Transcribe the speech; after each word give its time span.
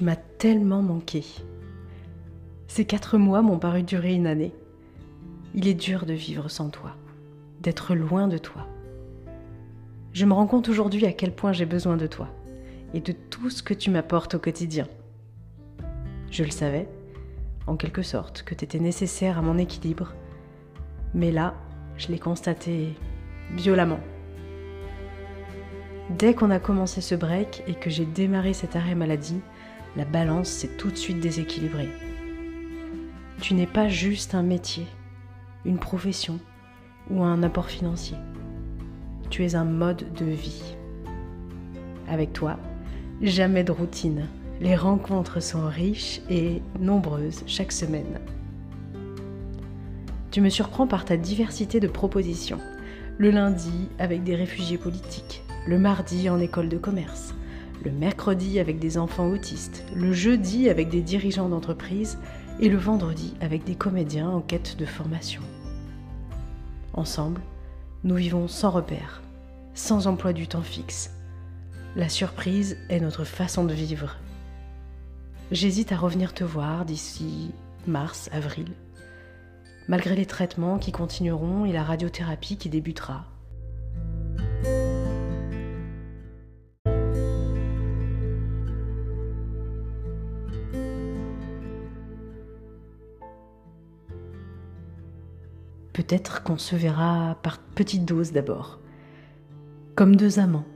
Tu 0.00 0.06
m'as 0.06 0.16
tellement 0.16 0.80
manqué. 0.80 1.22
Ces 2.68 2.86
quatre 2.86 3.18
mois 3.18 3.42
m'ont 3.42 3.58
paru 3.58 3.82
durer 3.82 4.14
une 4.14 4.26
année. 4.26 4.54
Il 5.54 5.68
est 5.68 5.74
dur 5.74 6.06
de 6.06 6.14
vivre 6.14 6.48
sans 6.48 6.70
toi, 6.70 6.96
d'être 7.60 7.94
loin 7.94 8.26
de 8.26 8.38
toi. 8.38 8.66
Je 10.14 10.24
me 10.24 10.32
rends 10.32 10.46
compte 10.46 10.70
aujourd'hui 10.70 11.04
à 11.04 11.12
quel 11.12 11.34
point 11.34 11.52
j'ai 11.52 11.66
besoin 11.66 11.98
de 11.98 12.06
toi 12.06 12.28
et 12.94 13.00
de 13.00 13.12
tout 13.12 13.50
ce 13.50 13.62
que 13.62 13.74
tu 13.74 13.90
m'apportes 13.90 14.36
au 14.36 14.38
quotidien. 14.38 14.88
Je 16.30 16.44
le 16.44 16.50
savais, 16.50 16.88
en 17.66 17.76
quelque 17.76 18.00
sorte, 18.00 18.42
que 18.42 18.54
tu 18.54 18.64
étais 18.64 18.80
nécessaire 18.80 19.36
à 19.36 19.42
mon 19.42 19.58
équilibre, 19.58 20.14
mais 21.12 21.30
là, 21.30 21.52
je 21.98 22.08
l'ai 22.08 22.18
constaté 22.18 22.94
violemment. 23.54 24.00
Dès 26.08 26.32
qu'on 26.32 26.50
a 26.50 26.58
commencé 26.58 27.02
ce 27.02 27.14
break 27.14 27.64
et 27.66 27.74
que 27.74 27.90
j'ai 27.90 28.06
démarré 28.06 28.54
cet 28.54 28.76
arrêt 28.76 28.94
maladie, 28.94 29.42
la 29.96 30.04
balance 30.04 30.48
s'est 30.48 30.76
tout 30.76 30.90
de 30.90 30.96
suite 30.96 31.20
déséquilibrée. 31.20 31.90
Tu 33.40 33.54
n'es 33.54 33.66
pas 33.66 33.88
juste 33.88 34.34
un 34.34 34.42
métier, 34.42 34.86
une 35.64 35.78
profession 35.78 36.38
ou 37.10 37.22
un 37.22 37.42
apport 37.42 37.70
financier. 37.70 38.16
Tu 39.30 39.44
es 39.44 39.54
un 39.54 39.64
mode 39.64 40.12
de 40.14 40.26
vie. 40.26 40.76
Avec 42.08 42.32
toi, 42.32 42.58
jamais 43.22 43.64
de 43.64 43.72
routine. 43.72 44.26
Les 44.60 44.76
rencontres 44.76 45.40
sont 45.40 45.66
riches 45.66 46.20
et 46.28 46.60
nombreuses 46.78 47.42
chaque 47.46 47.72
semaine. 47.72 48.20
Tu 50.30 50.40
me 50.40 50.50
surprends 50.50 50.86
par 50.86 51.04
ta 51.04 51.16
diversité 51.16 51.80
de 51.80 51.88
propositions. 51.88 52.60
Le 53.18 53.30
lundi 53.30 53.88
avec 53.98 54.22
des 54.22 54.36
réfugiés 54.36 54.78
politiques, 54.78 55.42
le 55.66 55.78
mardi 55.78 56.28
en 56.30 56.38
école 56.38 56.68
de 56.68 56.78
commerce, 56.78 57.34
le 57.84 57.90
mercredi 57.90 58.58
avec 58.58 58.78
des 58.78 58.98
enfants 58.98 59.28
autistes, 59.28 59.84
le 59.94 60.12
jeudi 60.12 60.68
avec 60.68 60.88
des 60.90 61.00
dirigeants 61.00 61.48
d'entreprise 61.48 62.18
et 62.60 62.68
le 62.68 62.76
vendredi 62.76 63.34
avec 63.40 63.64
des 63.64 63.74
comédiens 63.74 64.28
en 64.28 64.40
quête 64.40 64.76
de 64.76 64.84
formation. 64.84 65.42
Ensemble, 66.92 67.40
nous 68.04 68.16
vivons 68.16 68.48
sans 68.48 68.70
repère, 68.70 69.22
sans 69.74 70.06
emploi 70.06 70.32
du 70.32 70.46
temps 70.46 70.62
fixe. 70.62 71.10
La 71.96 72.08
surprise 72.08 72.76
est 72.88 73.00
notre 73.00 73.24
façon 73.24 73.64
de 73.64 73.72
vivre. 73.72 74.16
J'hésite 75.50 75.92
à 75.92 75.96
revenir 75.96 76.34
te 76.34 76.44
voir 76.44 76.84
d'ici 76.84 77.50
mars, 77.86 78.28
avril, 78.32 78.72
malgré 79.88 80.14
les 80.14 80.26
traitements 80.26 80.78
qui 80.78 80.92
continueront 80.92 81.64
et 81.64 81.72
la 81.72 81.82
radiothérapie 81.82 82.56
qui 82.56 82.68
débutera. 82.68 83.24
Peut-être 95.92 96.42
qu'on 96.42 96.58
se 96.58 96.76
verra 96.76 97.36
par 97.42 97.58
petites 97.58 98.04
doses 98.04 98.32
d'abord, 98.32 98.78
comme 99.96 100.16
deux 100.16 100.38
amants, 100.38 100.66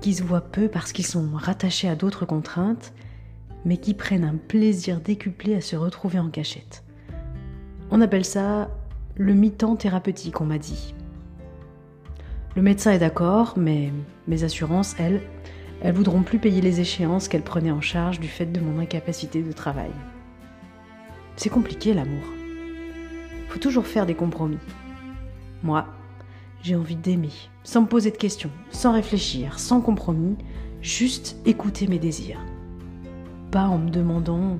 qui 0.00 0.14
se 0.14 0.22
voient 0.22 0.40
peu 0.40 0.68
parce 0.68 0.92
qu'ils 0.92 1.06
sont 1.06 1.28
rattachés 1.34 1.88
à 1.88 1.96
d'autres 1.96 2.24
contraintes, 2.24 2.92
mais 3.64 3.76
qui 3.76 3.92
prennent 3.94 4.24
un 4.24 4.36
plaisir 4.36 5.00
décuplé 5.00 5.54
à 5.54 5.60
se 5.60 5.76
retrouver 5.76 6.18
en 6.18 6.30
cachette. 6.30 6.84
On 7.90 8.00
appelle 8.00 8.24
ça 8.24 8.70
le 9.16 9.34
mi-temps 9.34 9.76
thérapeutique, 9.76 10.40
on 10.40 10.46
m'a 10.46 10.58
dit. 10.58 10.94
Le 12.56 12.62
médecin 12.62 12.92
est 12.92 12.98
d'accord, 12.98 13.54
mais 13.56 13.92
mes 14.26 14.44
assurances, 14.44 14.94
elles, 14.98 15.20
elles 15.82 15.94
voudront 15.94 16.22
plus 16.22 16.38
payer 16.38 16.60
les 16.60 16.80
échéances 16.80 17.28
qu'elles 17.28 17.42
prenaient 17.42 17.70
en 17.70 17.80
charge 17.80 18.20
du 18.20 18.28
fait 18.28 18.46
de 18.46 18.60
mon 18.60 18.78
incapacité 18.78 19.42
de 19.42 19.52
travail. 19.52 19.90
C'est 21.36 21.50
compliqué 21.50 21.94
l'amour 21.94 22.37
faut 23.48 23.58
toujours 23.58 23.86
faire 23.86 24.06
des 24.06 24.14
compromis. 24.14 24.58
Moi, 25.62 25.86
j'ai 26.62 26.76
envie 26.76 26.96
d'aimer, 26.96 27.32
sans 27.64 27.82
me 27.82 27.86
poser 27.86 28.10
de 28.10 28.16
questions, 28.16 28.50
sans 28.70 28.92
réfléchir, 28.92 29.58
sans 29.58 29.80
compromis, 29.80 30.36
juste 30.82 31.36
écouter 31.46 31.86
mes 31.86 31.98
désirs. 31.98 32.40
Pas 33.50 33.64
en 33.64 33.78
me 33.78 33.90
demandant 33.90 34.58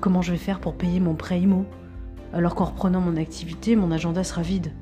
comment 0.00 0.22
je 0.22 0.32
vais 0.32 0.38
faire 0.38 0.60
pour 0.60 0.74
payer 0.74 1.00
mon 1.00 1.14
prêt 1.14 1.40
IMO, 1.40 1.64
alors 2.32 2.54
qu'en 2.54 2.64
reprenant 2.64 3.00
mon 3.00 3.16
activité, 3.16 3.76
mon 3.76 3.90
agenda 3.90 4.24
sera 4.24 4.42
vide. 4.42 4.72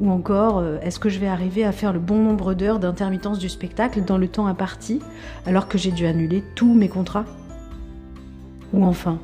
Ou 0.00 0.10
encore, 0.10 0.58
euh, 0.58 0.78
est-ce 0.80 0.98
que 0.98 1.08
je 1.08 1.18
vais 1.18 1.28
arriver 1.28 1.64
à 1.64 1.72
faire 1.72 1.92
le 1.92 1.98
bon 1.98 2.22
nombre 2.22 2.54
d'heures 2.54 2.78
d'intermittence 2.78 3.38
du 3.38 3.48
spectacle 3.48 4.02
dans 4.04 4.18
le 4.18 4.28
temps 4.28 4.46
imparti, 4.46 5.00
alors 5.46 5.68
que 5.68 5.78
j'ai 5.78 5.90
dû 5.90 6.06
annuler 6.06 6.42
tous 6.54 6.72
mes 6.72 6.88
contrats? 6.88 7.26
Ou 8.72 8.84
enfin, 8.84 9.18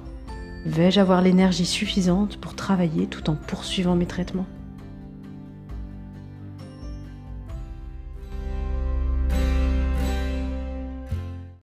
Vais-je 0.67 0.99
avoir 0.99 1.23
l'énergie 1.23 1.65
suffisante 1.65 2.39
pour 2.39 2.57
travailler 2.57 3.07
tout 3.07 3.31
en 3.31 3.37
poursuivant 3.37 3.95
mes 3.95 4.07
traitements? 4.07 4.47